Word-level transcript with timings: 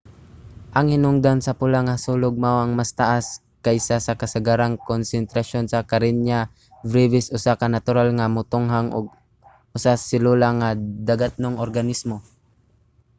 ang 0.77 0.87
hinungdan 0.93 1.39
sa 1.41 1.57
pula 1.59 1.79
nga 1.87 2.03
sulog 2.05 2.35
mao 2.43 2.57
ang 2.61 2.71
mas 2.79 2.91
taas 2.99 3.25
kaysa 3.65 3.95
sa 4.05 4.17
kasagarang 4.21 4.73
konsentrasyon 4.91 5.65
sa 5.67 5.85
karenia 5.91 6.39
brevis 6.91 7.27
usa 7.37 7.53
ka 7.61 7.65
natural 7.75 8.09
nga 8.15 8.31
motunghang 8.35 8.89
usag-selula 9.77 10.49
nga 10.59 10.69
dagatnong 11.09 11.57
organismo 11.65 12.17